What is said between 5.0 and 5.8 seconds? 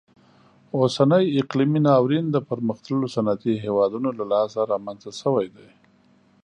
شوی دی.